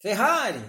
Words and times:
Ferrari, 0.00 0.62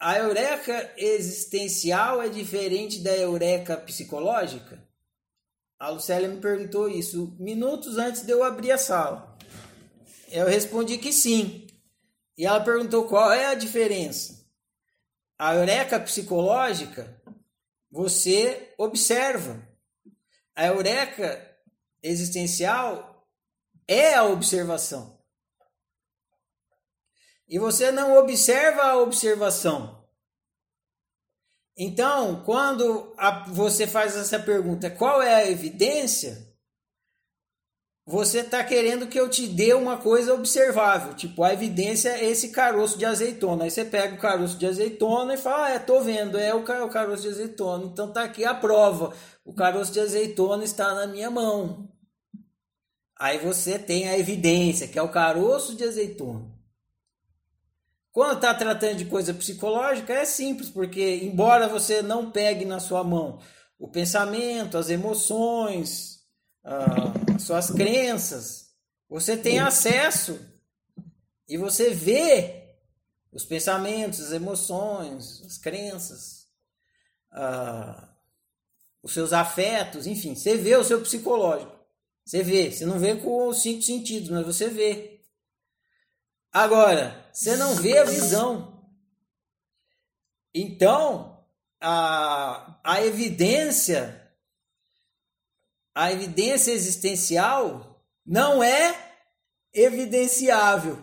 a 0.00 0.18
eureka 0.18 0.92
existencial 0.96 2.22
é 2.22 2.28
diferente 2.28 3.00
da 3.00 3.16
eureka 3.16 3.76
psicológica? 3.76 4.82
A 5.78 5.90
Lucélia 5.90 6.28
me 6.28 6.40
perguntou 6.40 6.88
isso 6.88 7.36
minutos 7.38 7.98
antes 7.98 8.22
de 8.22 8.32
eu 8.32 8.42
abrir 8.42 8.72
a 8.72 8.78
sala. 8.78 9.36
Eu 10.28 10.46
respondi 10.46 10.98
que 10.98 11.12
sim. 11.12 11.66
E 12.36 12.46
ela 12.46 12.60
perguntou 12.60 13.06
qual 13.06 13.32
é 13.32 13.46
a 13.46 13.54
diferença. 13.54 14.44
A 15.38 15.54
eureka 15.54 16.00
psicológica, 16.00 17.20
você 17.90 18.74
observa. 18.76 19.66
A 20.54 20.66
eureka 20.66 21.56
existencial 22.02 23.28
é 23.86 24.14
a 24.14 24.24
observação. 24.24 25.17
E 27.48 27.58
você 27.58 27.90
não 27.90 28.18
observa 28.18 28.82
a 28.82 28.98
observação. 28.98 29.98
Então, 31.80 32.42
quando 32.44 33.14
a, 33.16 33.48
você 33.48 33.86
faz 33.86 34.16
essa 34.16 34.38
pergunta, 34.38 34.90
qual 34.90 35.22
é 35.22 35.34
a 35.34 35.48
evidência? 35.48 36.46
Você 38.04 38.40
está 38.40 38.64
querendo 38.64 39.06
que 39.06 39.20
eu 39.20 39.28
te 39.28 39.46
dê 39.46 39.74
uma 39.74 39.98
coisa 39.98 40.34
observável. 40.34 41.14
Tipo, 41.14 41.44
a 41.44 41.52
evidência 41.52 42.08
é 42.08 42.24
esse 42.24 42.48
caroço 42.48 42.98
de 42.98 43.04
azeitona. 43.04 43.64
Aí 43.64 43.70
você 43.70 43.84
pega 43.84 44.14
o 44.14 44.18
caroço 44.18 44.58
de 44.58 44.66
azeitona 44.66 45.34
e 45.34 45.38
fala, 45.38 45.66
ah, 45.66 45.70
é, 45.70 45.78
tô 45.78 46.00
vendo, 46.00 46.36
é 46.36 46.52
o, 46.54 46.60
o 46.60 46.88
caroço 46.90 47.22
de 47.22 47.28
azeitona. 47.28 47.84
Então 47.84 48.12
tá 48.12 48.24
aqui 48.24 48.44
a 48.44 48.54
prova. 48.54 49.14
O 49.44 49.54
caroço 49.54 49.92
de 49.92 50.00
azeitona 50.00 50.64
está 50.64 50.94
na 50.94 51.06
minha 51.06 51.30
mão. 51.30 51.88
Aí 53.20 53.38
você 53.38 53.78
tem 53.78 54.08
a 54.08 54.18
evidência, 54.18 54.88
que 54.88 54.98
é 54.98 55.02
o 55.02 55.12
caroço 55.12 55.76
de 55.76 55.84
azeitona. 55.84 56.57
Quando 58.18 58.38
está 58.38 58.52
tratando 58.52 58.96
de 58.96 59.04
coisa 59.04 59.32
psicológica, 59.32 60.12
é 60.12 60.24
simples, 60.24 60.68
porque 60.68 61.20
embora 61.22 61.68
você 61.68 62.02
não 62.02 62.32
pegue 62.32 62.64
na 62.64 62.80
sua 62.80 63.04
mão 63.04 63.38
o 63.78 63.86
pensamento, 63.86 64.76
as 64.76 64.90
emoções, 64.90 66.24
uh, 66.64 67.36
as 67.36 67.42
suas 67.42 67.70
crenças, 67.70 68.70
você 69.08 69.36
tem 69.36 69.60
acesso 69.60 70.36
e 71.48 71.56
você 71.56 71.90
vê 71.90 72.74
os 73.30 73.44
pensamentos, 73.44 74.18
as 74.18 74.32
emoções, 74.32 75.40
as 75.46 75.56
crenças, 75.56 76.48
uh, 77.32 78.04
os 79.00 79.12
seus 79.12 79.32
afetos, 79.32 80.08
enfim, 80.08 80.34
você 80.34 80.56
vê 80.56 80.74
o 80.74 80.82
seu 80.82 81.00
psicológico. 81.02 81.72
Você 82.24 82.42
vê, 82.42 82.72
você 82.72 82.84
não 82.84 82.98
vê 82.98 83.14
com 83.14 83.46
os 83.46 83.62
cinco 83.62 83.82
sentidos, 83.82 84.28
mas 84.28 84.44
você 84.44 84.68
vê. 84.68 85.17
Agora, 86.58 87.24
você 87.32 87.54
não 87.54 87.76
vê 87.76 87.98
a 87.98 88.04
visão. 88.04 88.82
Então, 90.52 91.46
a, 91.80 92.80
a 92.82 93.00
evidência, 93.04 94.28
a 95.94 96.10
evidência 96.10 96.72
existencial 96.72 98.02
não 98.26 98.60
é 98.60 98.92
evidenciável. 99.72 100.98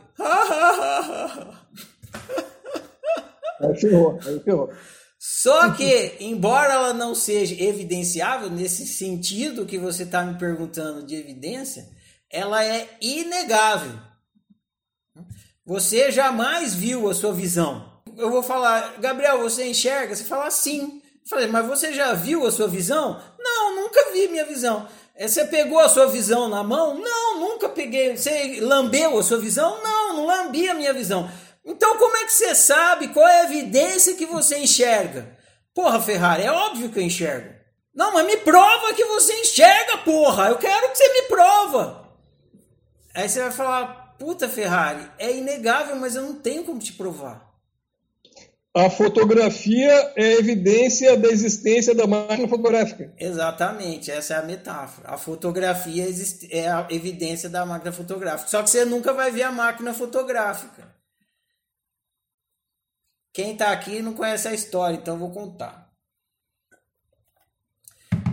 aí 3.62 3.80
ferrou, 3.80 4.20
aí 4.28 4.38
ferrou. 4.42 4.74
Só 5.18 5.72
que, 5.72 6.18
embora 6.20 6.74
ela 6.74 6.94
não 6.94 7.16
seja 7.16 7.56
evidenciável, 7.64 8.50
nesse 8.50 8.86
sentido 8.86 9.66
que 9.66 9.78
você 9.78 10.04
está 10.04 10.22
me 10.22 10.38
perguntando 10.38 11.06
de 11.06 11.16
evidência, 11.16 11.88
ela 12.30 12.62
é 12.62 12.98
inegável. 13.00 14.15
Você 15.66 16.12
jamais 16.12 16.76
viu 16.76 17.10
a 17.10 17.16
sua 17.16 17.34
visão. 17.34 17.92
Eu 18.16 18.30
vou 18.30 18.44
falar, 18.44 18.98
Gabriel, 19.00 19.40
você 19.40 19.66
enxerga? 19.66 20.16
Você 20.16 20.24
fala 20.24 20.52
sim. 20.52 21.02
Eu 21.24 21.30
falei, 21.30 21.48
mas 21.48 21.66
você 21.66 21.92
já 21.92 22.14
viu 22.14 22.46
a 22.46 22.52
sua 22.52 22.68
visão? 22.68 23.20
Não, 23.40 23.76
nunca 23.76 24.12
vi 24.14 24.28
minha 24.28 24.46
visão. 24.46 24.88
É, 25.16 25.28
você 25.28 25.46
pegou 25.46 25.80
a 25.80 25.90
sua 25.90 26.06
visão 26.06 26.48
na 26.48 26.64
mão? 26.64 26.94
Não, 27.00 27.40
nunca 27.40 27.68
peguei. 27.68 28.16
Você 28.16 28.60
lambeu 28.62 29.18
a 29.18 29.24
sua 29.24 29.40
visão? 29.40 29.82
Não, 29.82 30.18
não 30.18 30.26
lambi 30.28 30.70
a 30.70 30.76
minha 30.76 30.94
visão. 30.94 31.28
Então, 31.66 31.98
como 31.98 32.16
é 32.18 32.26
que 32.26 32.34
você 32.34 32.54
sabe 32.54 33.08
qual 33.08 33.28
é 33.28 33.42
a 33.42 33.46
evidência 33.46 34.14
que 34.14 34.28
você 34.28 34.60
enxerga? 34.60 35.36
Porra, 35.74 36.00
Ferrari, 36.00 36.44
é 36.44 36.52
óbvio 36.52 36.90
que 36.90 37.00
eu 37.00 37.04
enxergo. 37.04 37.56
Não, 37.94 38.14
mas 38.14 38.28
me 38.28 38.38
prova 38.38 38.94
que 38.94 39.04
você 39.06 39.34
enxerga, 39.42 39.98
porra. 40.00 40.50
Eu 40.50 40.58
quero 40.58 40.90
que 40.92 40.98
você 40.98 41.12
me 41.12 41.22
prova. 41.24 42.12
Aí 43.16 43.28
você 43.28 43.42
vai 43.42 43.52
falar, 43.52 44.05
puta 44.18 44.50
Ferrari, 44.50 45.10
é 45.18 45.36
inegável, 45.36 45.96
mas 45.96 46.16
eu 46.16 46.24
não 46.24 46.36
tenho 46.36 46.64
como 46.64 46.80
te 46.80 46.94
provar. 46.94 47.56
A 48.78 48.90
fotografia 48.90 50.14
é 50.18 50.34
evidência 50.34 51.16
da 51.16 51.30
existência 51.30 51.96
da 51.96 52.06
máquina 52.06 52.46
fotográfica. 52.46 53.14
Exatamente, 53.18 54.12
essa 54.12 54.34
é 54.34 54.38
a 54.38 54.42
metáfora. 54.44 55.12
A 55.12 55.18
fotografia 55.18 56.06
é 56.52 56.68
a 56.68 56.86
evidência 56.90 57.50
da 57.50 57.66
máquina 57.66 57.94
fotográfica. 57.94 58.50
Só 58.50 58.62
que 58.62 58.70
você 58.70 58.84
nunca 58.84 59.14
vai 59.14 59.32
ver 59.32 59.44
a 59.44 59.52
máquina 59.52 59.94
fotográfica. 59.94 60.94
Quem 63.34 63.54
está 63.54 63.72
aqui 63.72 64.02
não 64.02 64.14
conhece 64.14 64.50
a 64.50 64.54
história, 64.54 64.98
então 64.98 65.14
eu 65.14 65.20
vou 65.20 65.32
contar. 65.32 65.90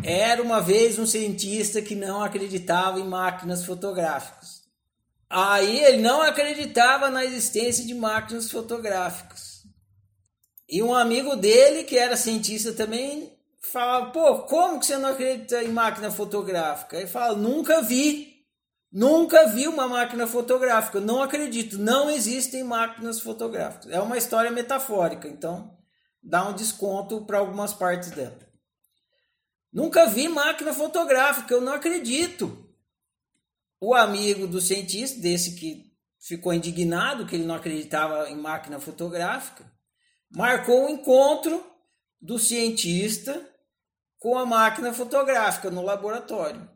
Era 0.03 0.43
uma 0.43 0.61
vez 0.61 0.99
um 0.99 1.07
cientista 1.07 1.81
que 1.81 1.95
não 1.95 2.21
acreditava 2.21 2.99
em 2.99 3.07
máquinas 3.07 3.65
fotográficas. 3.65 4.62
Aí 5.35 5.83
ele 5.83 6.03
não 6.03 6.21
acreditava 6.21 7.09
na 7.09 7.25
existência 7.25 7.87
de 7.87 7.95
máquinas 7.95 8.51
fotográficas. 8.51 9.63
E 10.69 10.83
um 10.83 10.95
amigo 10.95 11.35
dele, 11.37 11.85
que 11.85 11.97
era 11.97 12.19
cientista 12.19 12.75
também, 12.75 13.33
falava: 13.73 14.11
pô, 14.11 14.41
como 14.41 14.79
que 14.79 14.85
você 14.85 14.99
não 14.99 15.09
acredita 15.09 15.65
em 15.65 15.69
máquina 15.69 16.11
fotográfica? 16.11 16.99
Ele 16.99 17.07
fala: 17.07 17.35
nunca 17.35 17.81
vi. 17.81 18.31
Nunca 18.93 19.47
vi 19.47 19.67
uma 19.67 19.89
máquina 19.89 20.27
fotográfica. 20.27 21.01
Não 21.01 21.23
acredito. 21.23 21.79
Não 21.79 22.11
existem 22.11 22.63
máquinas 22.63 23.19
fotográficas. 23.19 23.91
É 23.91 24.01
uma 24.03 24.19
história 24.19 24.51
metafórica, 24.51 25.27
então 25.27 25.79
dá 26.23 26.47
um 26.47 26.53
desconto 26.53 27.25
para 27.25 27.39
algumas 27.39 27.73
partes 27.73 28.11
dela. 28.11 28.39
Nunca 29.73 30.05
vi 30.05 30.29
máquina 30.29 30.75
fotográfica. 30.75 31.55
Eu 31.55 31.63
não 31.63 31.73
acredito 31.73 32.62
o 33.85 33.97
amigo 33.97 34.47
do 34.47 34.61
cientista, 34.61 35.21
desse 35.21 35.57
que 35.57 35.93
ficou 36.21 36.55
indignado, 36.55 37.27
que 37.27 37.35
ele 37.35 37.45
não 37.45 37.57
acreditava 37.57 38.31
em 38.31 38.37
máquina 38.37 38.79
fotográfica, 38.79 39.69
marcou 40.31 40.83
o 40.83 40.87
um 40.87 40.91
encontro 40.91 41.67
do 42.21 42.39
cientista 42.39 43.45
com 44.21 44.39
a 44.39 44.47
máquina 44.47 44.95
fotográfica 44.95 45.69
no 45.69 45.83
laboratório. 45.83 46.71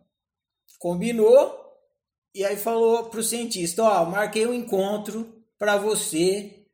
Combinou 0.80 1.56
e 2.34 2.44
aí 2.44 2.56
falou 2.56 3.04
para 3.04 3.20
o 3.20 3.22
cientista: 3.22 3.84
Ó, 3.84 4.02
oh, 4.02 4.06
marquei 4.06 4.44
um 4.44 4.52
encontro 4.52 5.32
para 5.56 5.76
você 5.76 6.66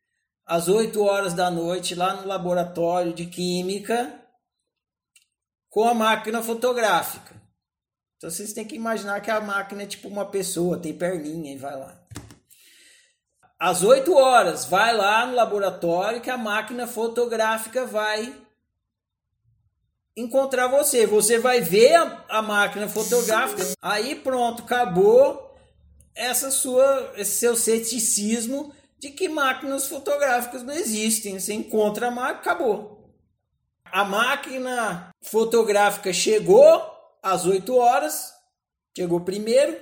às 0.47 0.67
8 0.67 0.99
horas 1.03 1.35
da 1.35 1.51
noite 1.51 1.95
lá 1.95 2.15
no 2.15 2.27
laboratório 2.27 3.13
de 3.13 3.27
química 3.27 4.19
com 5.69 5.87
a 5.87 5.93
máquina 5.93 6.43
fotográfica. 6.43 7.42
Então 8.23 8.31
vocês 8.31 8.53
têm 8.53 8.65
que 8.65 8.77
imaginar 8.77 9.21
que 9.21 9.33
a 9.33 9.41
máquina 9.41 9.83
é 9.83 9.87
tipo 9.87 10.07
uma 10.07 10.25
pessoa, 10.25 10.79
tem 10.79 10.95
perninha 10.95 11.55
e 11.55 11.57
vai 11.57 11.77
lá. 11.77 12.01
Às 13.59 13.83
8 13.83 14.15
horas, 14.15 14.65
vai 14.65 14.97
lá 14.97 15.27
no 15.27 15.35
laboratório 15.35 16.21
que 16.21 16.31
a 16.31 16.39
máquina 16.39 16.87
fotográfica 16.87 17.85
vai 17.85 18.33
encontrar 20.17 20.69
você. 20.69 21.05
Você 21.05 21.41
vai 21.41 21.63
ver 21.63 21.97
a, 21.97 22.25
a 22.29 22.43
máquina 22.43 22.89
fotográfica. 22.89 23.65
Aí 23.83 24.15
pronto, 24.15 24.63
acabou 24.63 25.57
essa 26.15 26.53
sua, 26.53 27.15
esse 27.17 27.41
seu 27.41 27.57
ceticismo 27.57 28.73
de 29.01 29.11
que 29.11 29.29
máquinas 29.29 29.89
fotográficas 29.89 30.63
não 30.63 30.75
existem. 30.75 31.41
Você 31.41 31.55
encontra 31.55 32.07
a 32.07 32.11
máquina, 32.13 32.39
acabou. 32.39 33.13
A 33.85 34.05
máquina 34.05 35.11
fotográfica 35.21 36.13
chegou, 36.13 36.92
às 37.23 37.47
8 37.47 37.75
horas, 37.77 38.33
chegou 38.97 39.21
primeiro, 39.21 39.81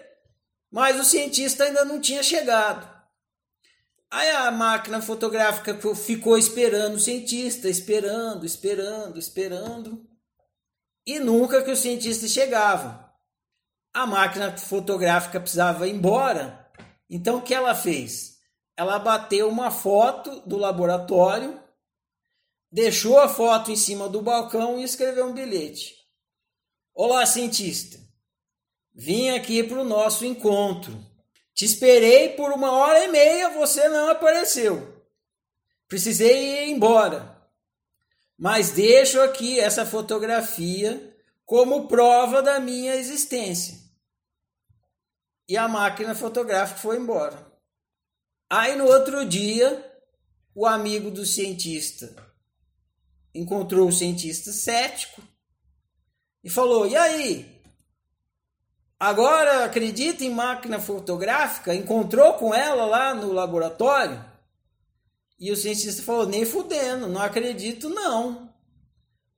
mas 0.70 1.00
o 1.00 1.04
cientista 1.04 1.64
ainda 1.64 1.84
não 1.84 2.00
tinha 2.00 2.22
chegado. 2.22 2.88
Aí 4.10 4.28
a 4.30 4.50
máquina 4.50 5.00
fotográfica 5.00 5.78
ficou 5.94 6.36
esperando 6.36 6.96
o 6.96 7.00
cientista, 7.00 7.68
esperando, 7.68 8.44
esperando, 8.44 9.18
esperando, 9.18 10.04
e 11.06 11.18
nunca 11.18 11.62
que 11.62 11.70
o 11.70 11.76
cientista 11.76 12.26
chegava. 12.26 13.08
A 13.94 14.06
máquina 14.06 14.56
fotográfica 14.56 15.40
precisava 15.40 15.86
ir 15.86 15.94
embora, 15.94 16.70
então 17.08 17.38
o 17.38 17.42
que 17.42 17.54
ela 17.54 17.74
fez? 17.74 18.38
Ela 18.76 18.98
bateu 18.98 19.48
uma 19.48 19.70
foto 19.70 20.40
do 20.40 20.56
laboratório, 20.56 21.60
deixou 22.70 23.18
a 23.18 23.28
foto 23.28 23.70
em 23.70 23.76
cima 23.76 24.08
do 24.08 24.22
balcão 24.22 24.78
e 24.78 24.84
escreveu 24.84 25.26
um 25.26 25.32
bilhete. 25.32 25.99
Olá, 27.02 27.24
cientista. 27.24 27.98
Vim 28.92 29.30
aqui 29.30 29.64
para 29.64 29.80
o 29.80 29.84
nosso 29.84 30.22
encontro. 30.22 31.02
Te 31.54 31.64
esperei 31.64 32.36
por 32.36 32.52
uma 32.52 32.72
hora 32.72 33.02
e 33.04 33.08
meia, 33.08 33.48
você 33.48 33.88
não 33.88 34.10
apareceu. 34.10 35.02
precisei 35.88 36.66
ir 36.66 36.68
embora. 36.68 37.42
Mas 38.36 38.72
deixo 38.72 39.18
aqui 39.22 39.58
essa 39.58 39.86
fotografia 39.86 41.16
como 41.46 41.88
prova 41.88 42.42
da 42.42 42.60
minha 42.60 42.94
existência. 42.94 43.78
E 45.48 45.56
a 45.56 45.66
máquina 45.66 46.14
fotográfica 46.14 46.80
foi 46.80 46.98
embora. 46.98 47.50
Aí 48.50 48.76
no 48.76 48.84
outro 48.84 49.24
dia, 49.24 49.90
o 50.54 50.66
amigo 50.66 51.10
do 51.10 51.24
cientista 51.24 52.14
encontrou 53.34 53.88
o 53.88 53.92
cientista 53.92 54.52
cético 54.52 55.29
e 56.42 56.50
falou: 56.50 56.86
E 56.86 56.96
aí? 56.96 57.60
Agora 58.98 59.64
acredita 59.64 60.24
em 60.24 60.30
máquina 60.30 60.78
fotográfica? 60.78 61.74
Encontrou 61.74 62.34
com 62.34 62.54
ela 62.54 62.84
lá 62.84 63.14
no 63.14 63.32
laboratório? 63.32 64.22
E 65.38 65.50
o 65.50 65.56
cientista 65.56 66.02
falou: 66.02 66.26
Nem 66.26 66.44
fudendo, 66.44 67.06
não 67.06 67.20
acredito 67.20 67.88
não. 67.88 68.50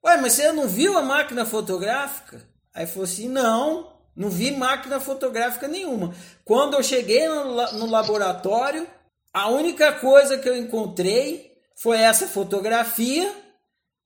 Ué, 0.04 0.16
mas 0.16 0.32
você 0.32 0.50
não 0.52 0.66
viu 0.66 0.98
a 0.98 1.02
máquina 1.02 1.46
fotográfica? 1.46 2.42
Aí 2.74 2.86
falou 2.86 3.04
assim: 3.04 3.28
Não, 3.28 3.92
não 4.14 4.28
vi 4.28 4.50
máquina 4.50 4.98
fotográfica 4.98 5.68
nenhuma. 5.68 6.14
Quando 6.44 6.74
eu 6.74 6.82
cheguei 6.82 7.28
no, 7.28 7.72
no 7.72 7.86
laboratório, 7.86 8.86
a 9.32 9.48
única 9.48 9.92
coisa 9.92 10.38
que 10.38 10.48
eu 10.48 10.56
encontrei 10.56 11.52
foi 11.76 11.98
essa 11.98 12.26
fotografia 12.26 13.32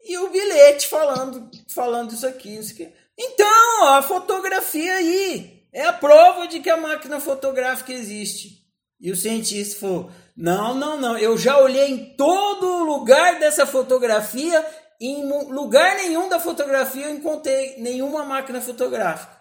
e 0.06 0.16
o 0.18 0.30
bilhete 0.30 0.86
falando, 0.86 1.50
falando 1.68 2.12
isso 2.12 2.26
aqui, 2.26 2.56
isso 2.56 2.72
aqui. 2.72 2.92
Então, 3.18 3.88
a 3.88 4.02
fotografia 4.02 4.94
aí 4.94 5.68
é 5.72 5.84
a 5.84 5.92
prova 5.92 6.46
de 6.46 6.60
que 6.60 6.70
a 6.70 6.76
máquina 6.76 7.18
fotográfica 7.18 7.92
existe. 7.92 8.64
E 9.00 9.10
o 9.10 9.16
cientista 9.16 9.80
falou: 9.80 10.10
não, 10.36 10.74
não, 10.74 11.00
não, 11.00 11.18
eu 11.18 11.36
já 11.36 11.58
olhei 11.58 11.90
em 11.90 12.16
todo 12.16 12.84
lugar 12.84 13.38
dessa 13.40 13.66
fotografia, 13.66 14.64
em 15.00 15.28
lugar 15.28 15.96
nenhum 15.96 16.28
da 16.28 16.38
fotografia 16.38 17.06
eu 17.06 17.14
encontrei 17.14 17.76
nenhuma 17.78 18.24
máquina 18.24 18.60
fotográfica. 18.60 19.36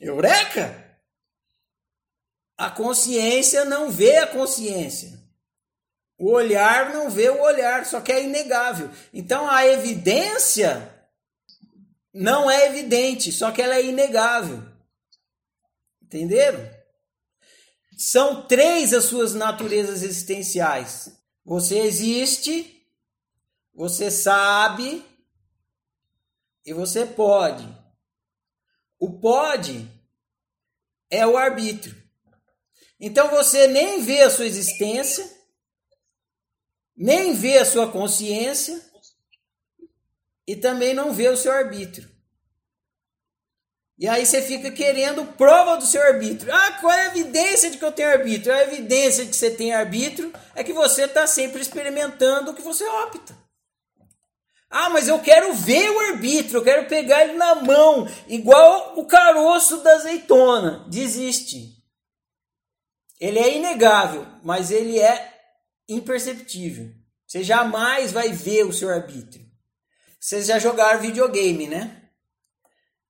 Eureka! 0.00 0.84
A 2.56 2.70
consciência 2.70 3.64
não 3.66 3.90
vê 3.90 4.16
a 4.16 4.26
consciência. 4.26 5.25
O 6.18 6.30
olhar 6.30 6.94
não 6.94 7.10
vê 7.10 7.28
o 7.28 7.42
olhar, 7.42 7.84
só 7.84 8.00
que 8.00 8.10
é 8.10 8.22
inegável. 8.22 8.90
Então 9.12 9.48
a 9.50 9.66
evidência 9.66 10.92
não 12.12 12.50
é 12.50 12.66
evidente, 12.66 13.30
só 13.30 13.50
que 13.52 13.60
ela 13.60 13.74
é 13.74 13.84
inegável. 13.84 14.62
Entenderam? 16.02 16.66
São 17.98 18.46
três 18.46 18.94
as 18.94 19.04
suas 19.04 19.34
naturezas 19.34 20.02
existenciais. 20.02 21.10
Você 21.44 21.78
existe, 21.78 22.86
você 23.74 24.10
sabe 24.10 25.04
e 26.64 26.72
você 26.72 27.04
pode. 27.04 27.66
O 28.98 29.20
pode 29.20 29.86
é 31.10 31.26
o 31.26 31.36
arbítrio. 31.36 31.94
Então 32.98 33.28
você 33.28 33.66
nem 33.66 34.02
vê 34.02 34.22
a 34.22 34.30
sua 34.30 34.46
existência, 34.46 35.30
nem 36.96 37.34
vê 37.34 37.58
a 37.58 37.64
sua 37.64 37.90
consciência 37.90 38.80
e 40.46 40.56
também 40.56 40.94
não 40.94 41.12
vê 41.12 41.28
o 41.28 41.36
seu 41.36 41.52
arbítrio. 41.52 42.08
E 43.98 44.06
aí 44.06 44.26
você 44.26 44.42
fica 44.42 44.70
querendo 44.70 45.24
prova 45.34 45.76
do 45.76 45.86
seu 45.86 46.02
arbítrio. 46.02 46.54
Ah, 46.54 46.72
qual 46.80 46.92
é 46.92 47.06
a 47.06 47.06
evidência 47.08 47.70
de 47.70 47.78
que 47.78 47.84
eu 47.84 47.92
tenho 47.92 48.10
arbítrio? 48.10 48.54
A 48.54 48.62
evidência 48.62 49.24
de 49.24 49.30
que 49.30 49.36
você 49.36 49.50
tem 49.50 49.72
arbítrio 49.72 50.32
é 50.54 50.62
que 50.62 50.72
você 50.72 51.04
está 51.04 51.26
sempre 51.26 51.62
experimentando 51.62 52.50
o 52.50 52.54
que 52.54 52.60
você 52.60 52.84
opta. 52.84 53.34
Ah, 54.68 54.90
mas 54.90 55.08
eu 55.08 55.18
quero 55.20 55.54
ver 55.54 55.90
o 55.90 56.00
arbítrio, 56.12 56.58
eu 56.58 56.64
quero 56.64 56.86
pegar 56.88 57.24
ele 57.24 57.34
na 57.34 57.54
mão, 57.54 58.06
igual 58.28 58.98
o 58.98 59.06
caroço 59.06 59.78
da 59.78 59.92
azeitona. 59.94 60.84
Desiste. 60.90 61.76
Ele 63.18 63.38
é 63.38 63.56
inegável, 63.56 64.26
mas 64.42 64.70
ele 64.70 64.98
é 65.00 65.35
imperceptível. 65.88 66.92
Você 67.26 67.42
jamais 67.42 68.12
vai 68.12 68.30
ver 68.30 68.64
o 68.64 68.72
seu 68.72 68.88
arbítrio. 68.88 69.44
Vocês 70.20 70.46
já 70.46 70.58
jogaram 70.58 71.00
videogame, 71.00 71.66
né? 71.66 72.10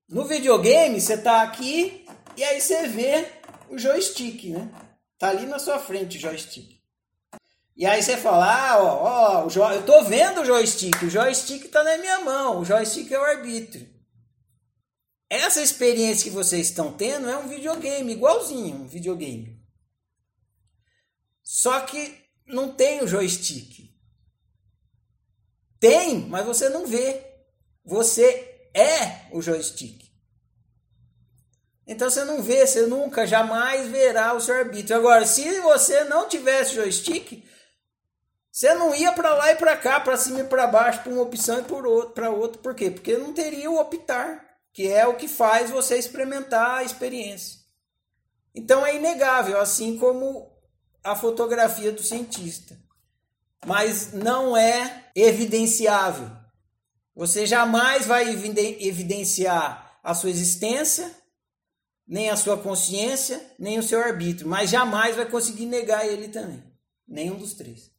No 0.08 0.24
videogame, 0.24 1.00
você 1.00 1.16
tá 1.16 1.42
aqui 1.42 2.06
e 2.36 2.44
aí 2.44 2.60
você 2.60 2.86
vê 2.88 3.26
o 3.68 3.78
joystick, 3.78 4.44
né? 4.50 4.70
Tá 5.18 5.30
ali 5.30 5.46
na 5.46 5.58
sua 5.58 5.78
frente 5.78 6.18
o 6.18 6.20
joystick. 6.20 6.76
E 7.76 7.84
aí 7.84 8.02
você 8.02 8.16
fala, 8.16 8.70
ah, 8.70 8.82
ó, 8.82 9.48
ó, 9.48 9.72
eu 9.72 9.84
tô 9.84 10.02
vendo 10.04 10.40
o 10.40 10.44
joystick, 10.44 11.02
o 11.02 11.10
joystick 11.10 11.68
tá 11.68 11.84
na 11.84 11.98
minha 11.98 12.20
mão, 12.20 12.60
o 12.60 12.64
joystick 12.64 13.10
é 13.12 13.18
o 13.18 13.24
arbítrio. 13.24 13.86
Essa 15.28 15.60
experiência 15.60 16.24
que 16.24 16.30
vocês 16.30 16.68
estão 16.68 16.92
tendo 16.92 17.28
é 17.28 17.36
um 17.36 17.48
videogame, 17.48 18.12
igualzinho 18.12 18.76
um 18.76 18.86
videogame. 18.86 19.60
Só 21.42 21.80
que 21.80 22.25
não 22.46 22.72
tem 22.72 23.02
o 23.02 23.08
joystick. 23.08 23.90
Tem, 25.78 26.20
mas 26.28 26.46
você 26.46 26.68
não 26.68 26.86
vê. 26.86 27.24
Você 27.84 28.68
é 28.74 29.26
o 29.32 29.40
joystick. 29.42 30.06
Então 31.86 32.10
você 32.10 32.24
não 32.24 32.42
vê, 32.42 32.66
você 32.66 32.82
nunca, 32.86 33.26
jamais 33.26 33.88
verá 33.88 34.34
o 34.34 34.40
seu 34.40 34.56
arbítrio. 34.56 34.96
Agora, 34.96 35.24
se 35.24 35.60
você 35.60 36.04
não 36.04 36.28
tivesse 36.28 36.74
joystick, 36.74 37.44
você 38.50 38.74
não 38.74 38.94
ia 38.94 39.12
para 39.12 39.34
lá 39.34 39.52
e 39.52 39.56
para 39.56 39.76
cá, 39.76 40.00
para 40.00 40.16
cima 40.16 40.40
e 40.40 40.44
para 40.44 40.66
baixo, 40.66 41.02
para 41.02 41.12
uma 41.12 41.22
opção 41.22 41.60
e 41.60 41.62
para 42.12 42.30
outra. 42.30 42.58
Por 42.60 42.74
quê? 42.74 42.90
Porque 42.90 43.16
não 43.16 43.32
teria 43.32 43.70
o 43.70 43.78
optar, 43.78 44.44
que 44.72 44.88
é 44.88 45.06
o 45.06 45.14
que 45.14 45.28
faz 45.28 45.70
você 45.70 45.96
experimentar 45.96 46.78
a 46.78 46.82
experiência. 46.82 47.60
Então 48.52 48.84
é 48.84 48.96
inegável, 48.96 49.60
assim 49.60 49.96
como 49.98 50.55
a 51.06 51.16
fotografia 51.16 51.92
do 51.92 52.02
cientista. 52.02 52.78
Mas 53.64 54.12
não 54.12 54.56
é 54.56 55.10
evidenciável. 55.14 56.30
Você 57.14 57.46
jamais 57.46 58.06
vai 58.06 58.28
evidenciar 58.28 59.98
a 60.02 60.14
sua 60.14 60.30
existência, 60.30 61.10
nem 62.06 62.28
a 62.28 62.36
sua 62.36 62.56
consciência, 62.56 63.40
nem 63.58 63.78
o 63.78 63.82
seu 63.82 64.00
arbítrio, 64.00 64.48
mas 64.48 64.70
jamais 64.70 65.16
vai 65.16 65.28
conseguir 65.28 65.66
negar 65.66 66.06
ele 66.06 66.28
também. 66.28 66.62
Nenhum 67.08 67.36
dos 67.36 67.54
três. 67.54 67.90